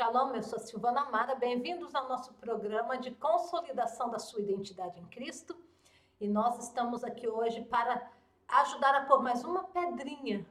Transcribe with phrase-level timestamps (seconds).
[0.00, 5.04] Shalom, eu sou Silvana Amara, bem-vindos ao nosso programa de consolidação da sua identidade em
[5.08, 5.54] Cristo.
[6.18, 8.10] E nós estamos aqui hoje para
[8.48, 10.46] ajudar a pôr mais uma pedrinha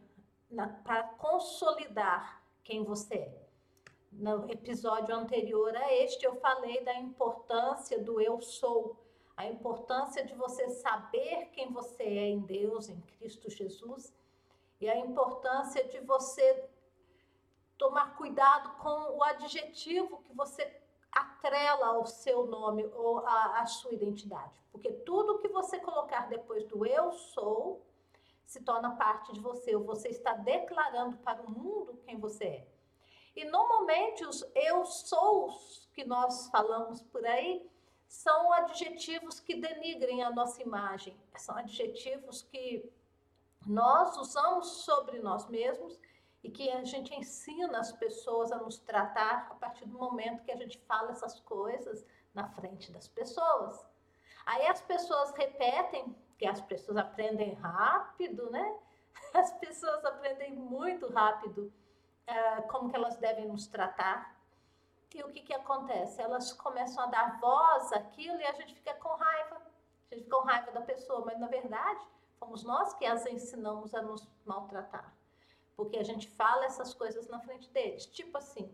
[0.84, 3.48] para consolidar quem você é.
[4.12, 9.04] No episódio anterior a este, eu falei da importância do eu sou,
[9.36, 14.14] a importância de você saber quem você é em Deus, em Cristo Jesus,
[14.80, 16.70] e a importância de você
[17.80, 20.80] tomar cuidado com o adjetivo que você
[21.12, 24.54] atrela ao seu nome ou à, sua identidade.
[24.72, 27.84] Porque tudo que você colocar depois do eu sou
[28.46, 32.68] se torna parte de você, ou você está declarando para o mundo quem você é.
[33.36, 37.66] E normalmente os eu sous que nós falamos por aí
[38.08, 42.92] são adjetivos que denigrem a nossa imagem, são adjetivos que
[43.66, 46.00] nós usamos sobre nós mesmos
[46.44, 50.52] e que a gente ensina as pessoas a nos tratar a partir do momento que
[50.52, 53.86] a gente fala essas coisas na frente das pessoas.
[54.46, 58.78] Aí as pessoas repetem, que as pessoas aprendem rápido, né?
[59.34, 61.74] As pessoas aprendem muito rápido
[62.28, 64.40] uh, como que elas devem nos tratar.
[65.14, 66.22] E o que que acontece?
[66.22, 69.62] Elas começam a dar voz àquilo e a gente fica com raiva.
[70.10, 72.00] A gente fica com raiva da pessoa, mas na verdade
[72.40, 75.14] fomos nós que as ensinamos a nos maltratar
[75.80, 78.06] porque a gente fala essas coisas na frente deles.
[78.06, 78.70] Tipo assim,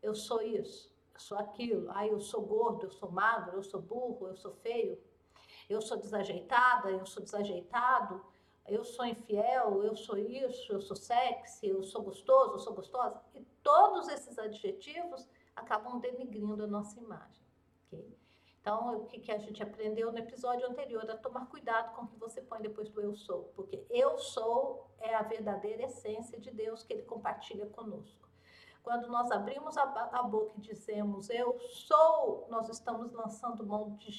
[0.00, 3.82] eu sou isso, eu sou aquilo, ah, eu sou gordo, eu sou magro, eu sou
[3.82, 4.96] burro, eu sou feio,
[5.68, 8.24] eu sou desajeitada, eu sou desajeitado,
[8.68, 13.20] eu sou infiel, eu sou isso, eu sou sexy, eu sou gostoso, eu sou gostosa.
[13.34, 17.44] E todos esses adjetivos acabam denigrindo a nossa imagem.
[17.88, 18.16] Okay?
[18.66, 22.08] Então, o que, que a gente aprendeu no episódio anterior é tomar cuidado com o
[22.08, 26.50] que você põe depois do eu sou, porque eu sou é a verdadeira essência de
[26.50, 28.28] Deus que ele compartilha conosco.
[28.82, 34.10] Quando nós abrimos a, a boca e dizemos eu sou, nós estamos lançando mão de,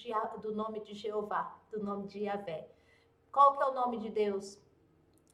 [0.42, 2.72] do nome de Jeová, do nome de Yahvé.
[3.30, 4.58] Qual que é o nome de Deus?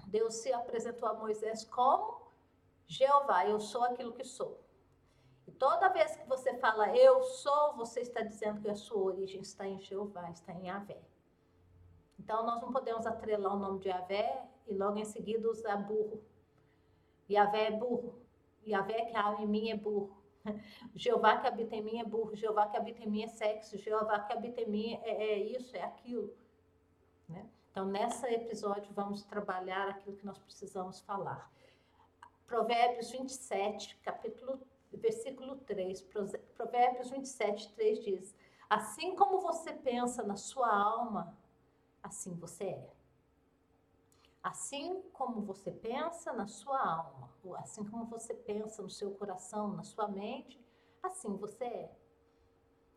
[0.07, 2.31] Deus se apresentou a Moisés como
[2.87, 4.62] Jeová, eu sou aquilo que sou.
[5.57, 9.67] Toda vez que você fala eu sou, você está dizendo que a sua origem está
[9.67, 11.01] em Jeová, está em Yahvé.
[12.19, 16.23] Então nós não podemos atrelar o nome de Yahvé e logo em seguida usar burro.
[17.29, 18.21] Yahvé é burro.
[18.65, 20.23] Yahvé que habita em mim é burro.
[20.95, 22.35] Jeová que habita em mim é burro.
[22.35, 23.77] Jeová que habita em mim é sexo.
[23.77, 26.33] Jeová que habita em mim é, é isso, é aquilo.
[27.27, 27.45] Né?
[27.71, 31.51] Então, nesse episódio, vamos trabalhar aquilo que nós precisamos falar.
[32.45, 34.59] Provérbios 27, capítulo
[34.97, 36.01] versículo 3,
[36.55, 38.35] Provérbios 27, 3 diz:
[38.69, 41.37] Assim como você pensa na sua alma,
[42.01, 42.93] assim você é.
[44.41, 49.83] Assim como você pensa na sua alma, assim como você pensa no seu coração, na
[49.83, 50.59] sua mente,
[51.01, 51.95] assim você é.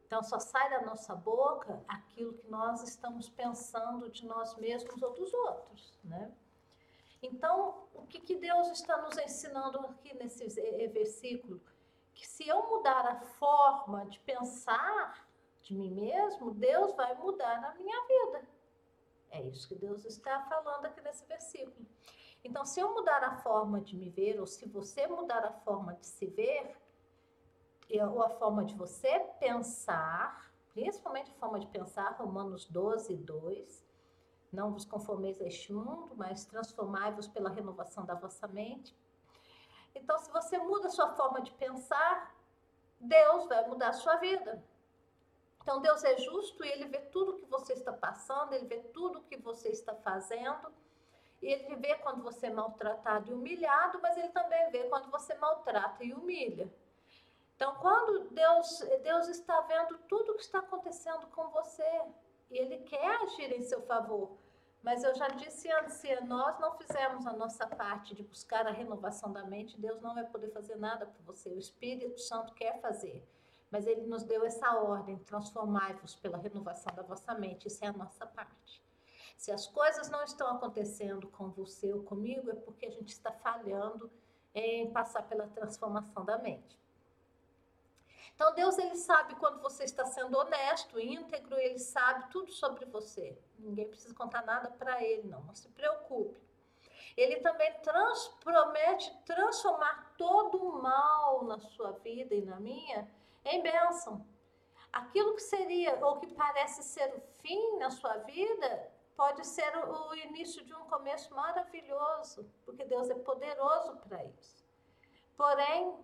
[0.07, 5.13] Então só sai da nossa boca aquilo que nós estamos pensando de nós mesmos ou
[5.13, 6.33] dos outros, né?
[7.23, 10.47] Então, o que, que Deus está nos ensinando aqui nesse
[10.89, 11.61] versículo?
[12.17, 15.29] Que se eu mudar a forma de pensar
[15.61, 18.49] de mim mesmo, Deus vai mudar a minha vida.
[19.31, 21.87] É isso que Deus está falando aqui nesse versículo.
[22.43, 25.95] Então, se eu mudar a forma de me ver, ou se você mudar a forma
[25.95, 26.77] de se ver,
[28.11, 33.87] ou a forma de você pensar, principalmente a forma de pensar, Romanos 12, 2,
[34.53, 38.97] não vos conformeis a este mundo, mas transformai-vos pela renovação da vossa mente,
[39.97, 42.35] então, se você muda a sua forma de pensar,
[43.01, 44.63] Deus vai mudar a sua vida.
[45.63, 49.23] Então, Deus é justo e Ele vê tudo que você está passando, Ele vê tudo
[49.23, 50.73] que você está fazendo.
[51.43, 56.05] Ele vê quando você é maltratado e humilhado, mas Ele também vê quando você maltrata
[56.05, 56.73] e humilha.
[57.57, 62.03] Então, quando Deus, Deus está vendo tudo o que está acontecendo com você,
[62.51, 64.37] e Ele quer agir em seu favor.
[64.87, 68.71] Mas eu já disse antes, se nós não fizermos a nossa parte de buscar a
[68.71, 71.49] renovação da mente, Deus não vai poder fazer nada por você.
[71.49, 73.29] O Espírito Santo quer fazer.
[73.69, 77.67] Mas ele nos deu essa ordem: transformai-vos pela renovação da vossa mente.
[77.67, 78.81] Isso é a nossa parte.
[79.37, 83.33] Se as coisas não estão acontecendo com você ou comigo, é porque a gente está
[83.33, 84.09] falhando
[84.55, 86.79] em passar pela transformação da mente.
[88.37, 93.37] Então Deus ele sabe quando você está sendo honesto, íntegro, ele sabe tudo sobre você.
[93.59, 95.43] Ninguém precisa contar nada para ele, não.
[95.43, 96.39] Não se preocupe.
[97.17, 103.11] Ele também trans, promete transformar todo o mal na sua vida e na minha
[103.43, 104.25] em bênção.
[104.93, 110.15] Aquilo que seria ou que parece ser o fim na sua vida pode ser o
[110.15, 114.63] início de um começo maravilhoso, porque Deus é poderoso para isso.
[115.39, 115.97] Porém,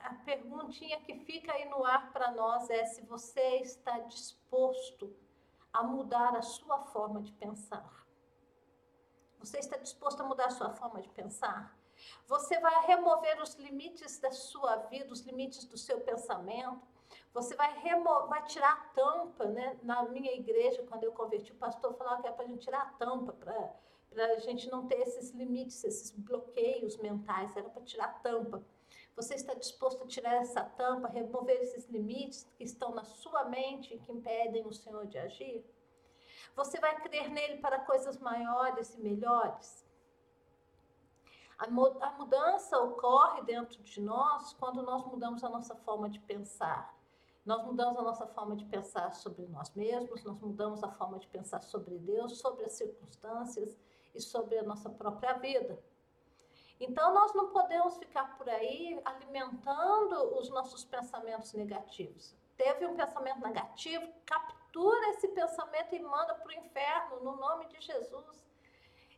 [0.00, 5.14] a perguntinha que fica aí no ar para nós é se você está disposto
[5.72, 8.06] a mudar a sua forma de pensar.
[9.38, 11.76] Você está disposto a mudar a sua forma de pensar?
[12.26, 16.82] Você vai remover os limites da sua vida, os limites do seu pensamento.
[17.32, 19.78] Você vai, remo vai tirar a tampa, né?
[19.82, 22.82] Na minha igreja, quando eu converti, o pastor falava que era para a gente tirar
[22.82, 28.06] a tampa, para a gente não ter esses limites, esses bloqueios mentais, era para tirar
[28.06, 28.62] a tampa.
[29.16, 33.94] Você está disposto a tirar essa tampa, remover esses limites que estão na sua mente
[33.94, 35.64] e que impedem o Senhor de agir?
[36.54, 39.86] Você vai crer nele para coisas maiores e melhores?
[41.58, 41.66] A,
[42.18, 46.94] mudança ocorre dentro de nós quando nós mudamos a nossa forma de pensar.
[47.46, 51.26] Nós mudamos a nossa forma de pensar sobre nós mesmos, nós mudamos a forma de
[51.28, 53.78] pensar sobre Deus, sobre as circunstâncias
[54.14, 55.78] e sobre a nossa própria vida.
[56.78, 62.34] Então, nós não podemos ficar por aí alimentando os nossos pensamentos negativos.
[62.56, 67.80] Teve um pensamento negativo, captura esse pensamento e manda para o inferno, no nome de
[67.80, 68.46] Jesus.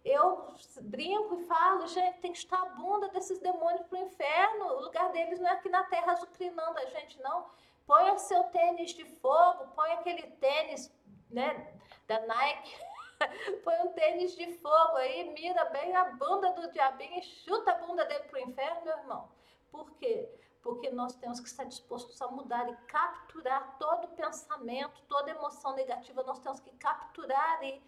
[0.05, 4.64] Eu brinco e falo, gente, tem que estar a bunda desses demônios para o inferno.
[4.66, 7.46] O lugar deles não é aqui na terra azucrinando a gente, não.
[7.87, 10.93] Põe seu tênis de fogo, põe aquele tênis
[11.31, 11.75] né,
[12.06, 12.76] da Nike
[13.65, 17.75] Põe um tênis de fogo aí, mira bem a bunda do diabinho e chuta a
[17.75, 19.29] bunda dele para o inferno, meu irmão.
[19.70, 20.29] Por quê?
[20.62, 26.23] Porque nós temos que estar dispostos a mudar e capturar todo pensamento, toda emoção negativa,
[26.23, 27.82] nós temos que capturar e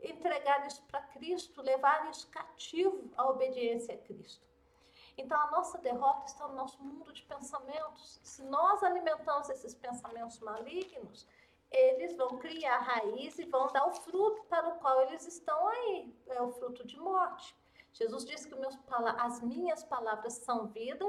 [0.00, 4.46] entregar isso para Cristo, levar isso cativo à obediência a Cristo.
[5.16, 8.20] Então a nossa derrota está no nosso mundo de pensamentos.
[8.22, 11.26] Se nós alimentamos esses pensamentos malignos,
[11.70, 16.14] eles vão criar raiz e vão dar o fruto para o qual eles estão aí.
[16.28, 17.56] É o fruto de morte.
[17.92, 18.78] Jesus disse que meus,
[19.18, 21.04] as minhas palavras são vida,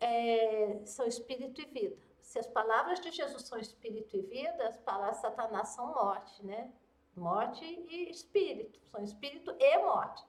[0.00, 1.96] é, são espírito e vida.
[2.20, 6.44] Se as palavras de Jesus são espírito e vida, as palavras de Satanás são morte,
[6.44, 6.72] né?
[7.14, 8.80] Morte e espírito.
[8.90, 10.24] São espírito e morte.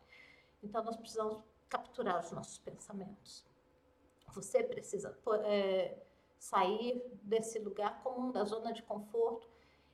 [0.62, 3.46] Então nós precisamos capturar os nossos pensamentos.
[4.34, 5.18] Você precisa.
[5.46, 5.98] É,
[6.44, 9.50] sair desse lugar comum, da zona de conforto.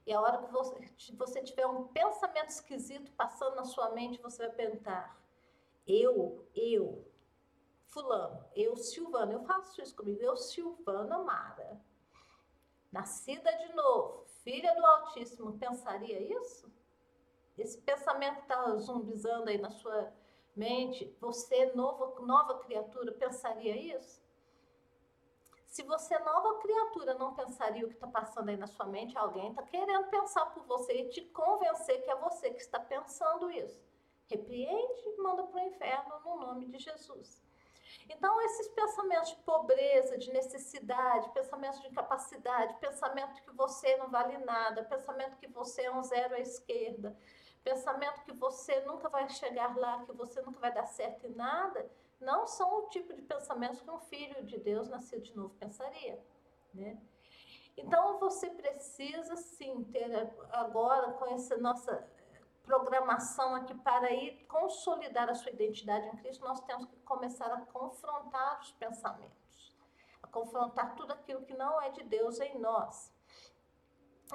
[0.06, 0.76] E a hora que você,
[1.14, 5.16] você tiver um pensamento esquisito passando na sua mente, você vai perguntar:
[5.86, 7.06] eu, eu,
[7.86, 11.80] Fulano, eu, Silvana, eu faço isso comigo, eu, Silvana Mara,
[12.92, 16.68] nascida de novo, filha do Altíssimo, pensaria isso?
[17.56, 20.12] Esse pensamento está zumbizando aí na sua
[20.56, 24.20] mente, você, nova, nova criatura, pensaria isso?
[25.70, 29.52] Se você, nova criatura, não pensaria o que está passando aí na sua mente, alguém
[29.52, 33.80] está querendo pensar por você e te convencer que é você que está pensando isso.
[34.28, 37.42] Repreende e manda para o inferno no nome de Jesus.
[38.10, 44.40] Então, esses pensamentos de pobreza, de necessidade, pensamentos de incapacidade, pensamento que você não vale
[44.40, 47.16] nada, pensamento que você é um zero à esquerda,
[47.64, 51.88] pensamento que você nunca vai chegar lá, que você nunca vai dar certo em nada,
[52.20, 56.24] não são o tipo de pensamentos que um filho de Deus nascido de novo pensaria,
[56.74, 57.00] né?
[57.78, 60.12] Então você precisa sim ter
[60.52, 62.06] agora com essa nossa
[62.64, 67.62] programação aqui para ir consolidar a sua identidade em Cristo, nós temos que começar a
[67.62, 69.76] confrontar os pensamentos,
[70.22, 73.12] a confrontar tudo aquilo que não é de Deus em nós.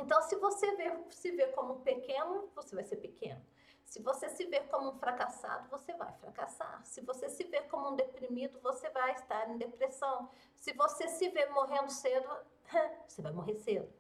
[0.01, 3.41] Então, se você vê, se vê como pequeno, você vai ser pequeno.
[3.85, 6.85] Se você se ver como um fracassado, você vai fracassar.
[6.85, 10.29] Se você se ver como um deprimido, você vai estar em depressão.
[10.57, 12.29] Se você se ver morrendo cedo,
[13.07, 13.93] você vai morrer cedo.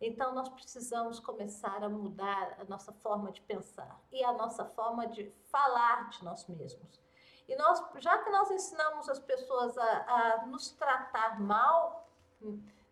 [0.00, 5.06] Então, nós precisamos começar a mudar a nossa forma de pensar e a nossa forma
[5.06, 7.00] de falar de nós mesmos.
[7.46, 12.08] E nós, já que nós ensinamos as pessoas a, a nos tratar mal,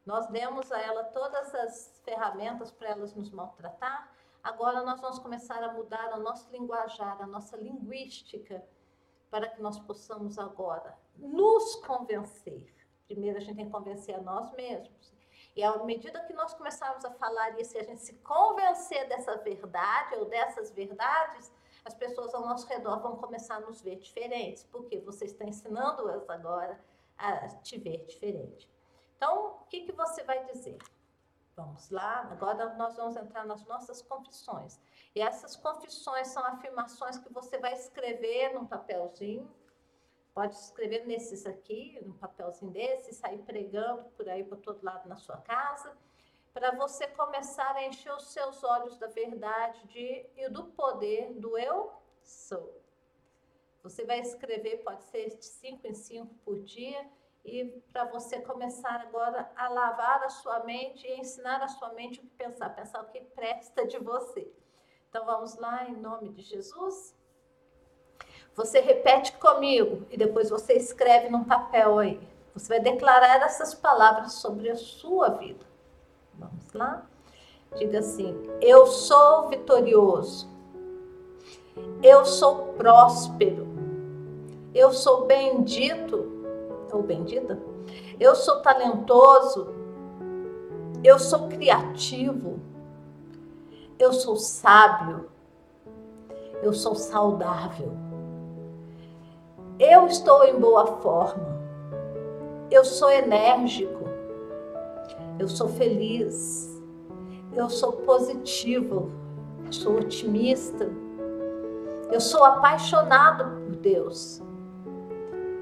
[0.04, 4.10] nós demos a ela todas as ferramentas para elas nos maltratar,
[4.48, 8.66] Agora nós vamos começar a mudar o nosso linguajar, a nossa linguística,
[9.30, 12.74] para que nós possamos agora nos convencer.
[13.06, 15.12] Primeiro a gente tem que convencer a nós mesmos.
[15.54, 19.36] E à medida que nós começarmos a falar isso e a gente se convencer dessa
[19.36, 21.52] verdade ou dessas verdades,
[21.84, 26.26] as pessoas ao nosso redor vão começar a nos ver diferentes, porque você está ensinando-as
[26.30, 26.82] agora
[27.18, 28.66] a te ver diferente.
[29.14, 30.78] Então, o que, que você vai dizer?
[31.58, 34.80] Vamos lá, agora nós vamos entrar nas nossas confissões.
[35.12, 39.52] E essas confissões são afirmações que você vai escrever num papelzinho.
[40.32, 45.16] Pode escrever nesses aqui, num papelzinho desse, sair pregando por aí por todo lado na
[45.16, 45.98] sua casa,
[46.54, 51.58] para você começar a encher os seus olhos da verdade de, e do poder do
[51.58, 52.80] eu sou.
[53.82, 57.04] Você vai escrever, pode ser de cinco em cinco por dia,
[57.48, 62.20] e para você começar agora a lavar a sua mente e ensinar a sua mente
[62.20, 64.50] o que pensar, pensar o que presta de você.
[65.08, 67.16] Então vamos lá, em nome de Jesus.
[68.54, 72.20] Você repete comigo e depois você escreve num papel aí.
[72.52, 75.64] Você vai declarar essas palavras sobre a sua vida.
[76.34, 77.06] Vamos lá?
[77.76, 80.48] Diga assim: Eu sou vitorioso.
[82.02, 83.66] Eu sou próspero.
[84.74, 86.27] Eu sou bendito
[86.96, 87.58] ou bendita.
[88.18, 89.68] Eu sou talentoso.
[91.02, 92.60] Eu sou criativo.
[93.98, 95.28] Eu sou sábio.
[96.62, 97.92] Eu sou saudável.
[99.78, 101.58] Eu estou em boa forma.
[102.70, 104.04] Eu sou enérgico.
[105.38, 106.68] Eu sou feliz.
[107.54, 109.10] Eu sou positivo.
[109.64, 110.90] Eu sou otimista.
[112.10, 114.42] Eu sou apaixonado por Deus.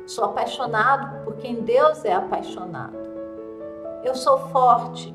[0.06, 2.96] Sou apaixonado por quem Deus é apaixonado.
[4.04, 5.12] Eu sou forte.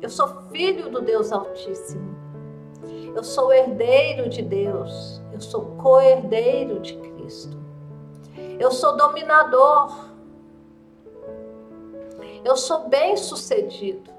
[0.00, 2.16] Eu sou filho do Deus Altíssimo.
[3.14, 5.22] Eu sou herdeiro de Deus.
[5.32, 7.56] Eu sou co-herdeiro de Cristo.
[8.58, 10.10] Eu sou dominador.
[12.44, 14.10] Eu sou bem-sucedido.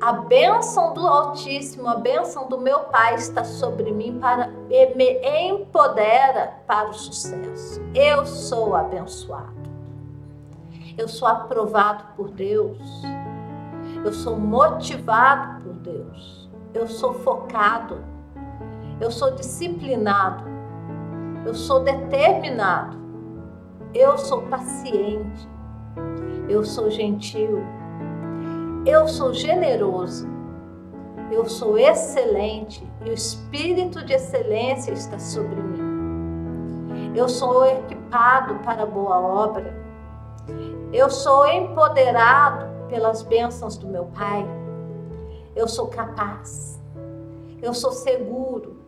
[0.00, 6.54] A bênção do Altíssimo, a bênção do meu Pai está sobre mim para me empodera
[6.68, 7.82] para o sucesso.
[7.92, 9.58] Eu sou abençoado.
[10.96, 12.78] Eu sou aprovado por Deus.
[14.04, 16.48] Eu sou motivado por Deus.
[16.72, 17.98] Eu sou focado.
[19.00, 20.44] Eu sou disciplinado.
[21.44, 22.96] Eu sou determinado.
[23.92, 25.48] Eu sou paciente.
[26.48, 27.58] Eu sou gentil
[28.86, 30.26] eu sou generoso,
[31.30, 37.12] eu sou excelente e o espírito de excelência está sobre mim.
[37.14, 39.76] Eu sou equipado para boa obra.
[40.92, 44.46] Eu sou empoderado pelas bênçãos do meu Pai.
[45.54, 46.80] Eu sou capaz.
[47.60, 48.78] Eu sou seguro.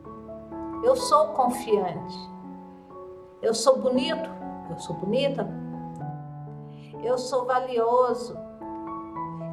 [0.83, 2.17] Eu sou confiante.
[3.43, 4.31] Eu sou bonito.
[4.71, 5.47] Eu sou bonita.
[7.03, 8.50] Eu sou valioso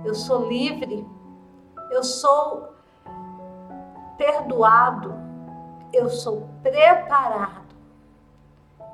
[0.05, 1.05] eu sou livre,
[1.91, 2.69] eu sou
[4.17, 5.13] perdoado,
[5.93, 7.67] eu sou preparado,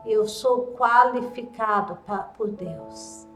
[0.06, 3.28] eu sou qualificado pra, por Deus.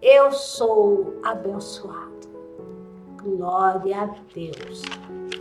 [0.00, 2.28] Eu sou abençoado.
[3.20, 4.82] Glória a Deus.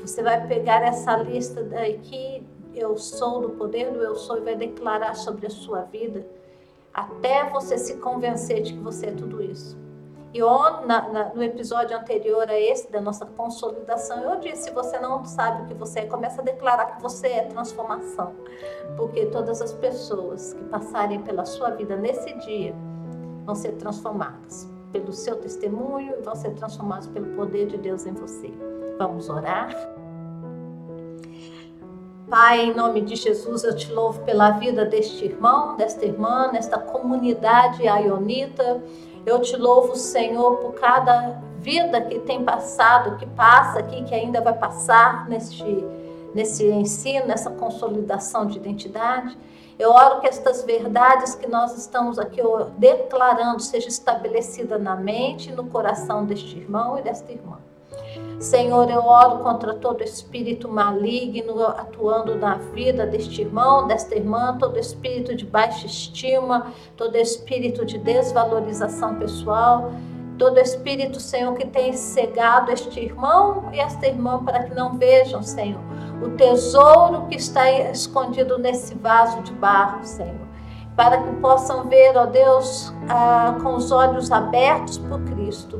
[0.01, 4.55] Você vai pegar essa lista daqui, eu sou do poder do eu sou, e vai
[4.55, 6.25] declarar sobre a sua vida,
[6.93, 9.77] até você se convencer de que você é tudo isso.
[10.33, 14.71] E on, na, na, no episódio anterior a esse, da nossa consolidação, eu disse: se
[14.71, 18.33] você não sabe o que você é, começa a declarar que você é transformação.
[18.95, 22.75] Porque todas as pessoas que passarem pela sua vida nesse dia
[23.45, 28.13] vão ser transformadas pelo seu testemunho e vão ser transformadas pelo poder de Deus em
[28.13, 28.51] você.
[28.97, 29.69] Vamos orar?
[32.29, 36.77] Pai, em nome de Jesus, eu te louvo pela vida deste irmão, desta irmã, nesta
[36.77, 38.83] comunidade aionita.
[39.27, 44.39] Eu te louvo, Senhor, por cada vida que tem passado, que passa aqui, que ainda
[44.39, 45.65] vai passar neste,
[46.33, 49.37] nesse ensino, nessa consolidação de identidade.
[49.77, 52.39] Eu oro que estas verdades que nós estamos aqui
[52.77, 57.57] declarando seja estabelecida na mente e no coração deste irmão e desta irmã.
[58.39, 64.77] Senhor, eu oro contra todo espírito maligno atuando na vida deste irmão, desta irmã, todo
[64.77, 69.91] espírito de baixa estima, todo espírito de desvalorização pessoal,
[70.37, 75.41] todo espírito, Senhor, que tem cegado este irmão e esta irmã para que não vejam,
[75.41, 75.81] Senhor,
[76.21, 80.47] o tesouro que está escondido nesse vaso de barro, Senhor.
[80.95, 85.79] Para que possam ver, ó Deus, ah, com os olhos abertos por Cristo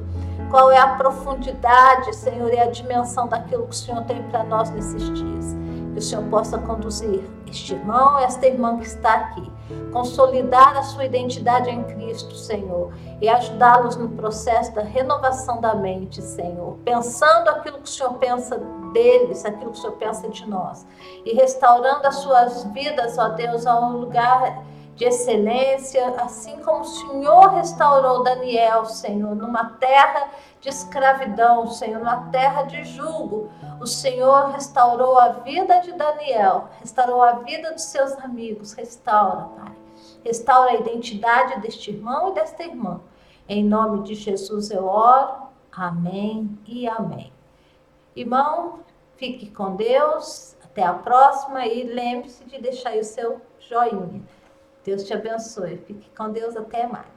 [0.49, 4.69] qual é a profundidade, Senhor, e a dimensão daquilo que o Senhor tem para nós
[4.69, 5.55] nesses dias.
[5.93, 9.51] Que o Senhor possa conduzir este irmão, esta irmã que está aqui,
[9.91, 16.21] consolidar a sua identidade em Cristo, Senhor, e ajudá-los no processo da renovação da mente,
[16.21, 18.61] Senhor, pensando aquilo que o Senhor pensa
[18.93, 20.85] deles, aquilo que o Senhor pensa de nós,
[21.25, 24.63] e restaurando as suas vidas, ó Deus, a um lugar
[24.97, 32.31] de excelência, assim como o Senhor restaurou Daniel, Senhor, numa terra de escravidão, Senhor, numa
[32.31, 33.47] terra de julgo.
[33.79, 38.73] O Senhor restaurou a vida de Daniel, restaurou a vida dos seus amigos.
[38.73, 39.75] Restaura, Pai.
[40.25, 42.99] Restaura a identidade deste irmão e desta irmã.
[43.47, 45.47] Em nome de Jesus eu oro.
[45.71, 47.31] Amém e amém.
[48.15, 48.79] Irmão,
[49.15, 50.57] fique com Deus.
[50.63, 54.23] Até a próxima e lembre-se de deixar aí o seu joinha.
[54.87, 55.75] Deus te abençoe.
[55.85, 56.55] Fique com Deus.
[56.55, 57.16] Até mais.